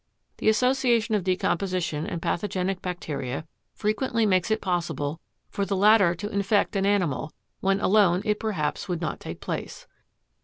The 0.37 0.49
association 0.49 1.13
of 1.13 1.23
decomposition 1.23 2.07
and 2.07 2.23
pathogenic 2.23 2.81
bacteria 2.81 3.45
frequently 3.75 4.25
makes 4.25 4.49
it 4.49 4.59
possible 4.59 5.21
for 5.51 5.63
the 5.63 5.75
latter 5.77 6.15
to 6.15 6.29
infect 6.31 6.75
an 6.75 6.87
animal, 6.87 7.31
when 7.59 7.79
alone 7.79 8.23
it 8.25 8.39
perhaps 8.39 8.89
would 8.89 8.99
not 8.99 9.19
take 9.19 9.41
place. 9.41 9.85